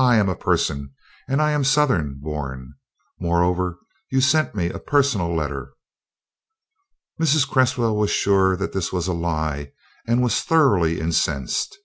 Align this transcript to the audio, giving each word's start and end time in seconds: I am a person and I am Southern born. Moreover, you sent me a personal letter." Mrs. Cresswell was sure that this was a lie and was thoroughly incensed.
I 0.00 0.16
am 0.16 0.30
a 0.30 0.34
person 0.34 0.94
and 1.28 1.42
I 1.42 1.50
am 1.50 1.62
Southern 1.62 2.20
born. 2.22 2.72
Moreover, 3.20 3.76
you 4.10 4.22
sent 4.22 4.54
me 4.54 4.70
a 4.70 4.78
personal 4.78 5.36
letter." 5.36 5.74
Mrs. 7.20 7.46
Cresswell 7.46 7.94
was 7.94 8.10
sure 8.10 8.56
that 8.56 8.72
this 8.72 8.94
was 8.94 9.08
a 9.08 9.12
lie 9.12 9.72
and 10.06 10.22
was 10.22 10.40
thoroughly 10.40 10.98
incensed. 10.98 11.76